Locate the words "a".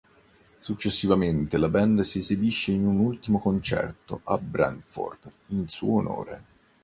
4.23-4.39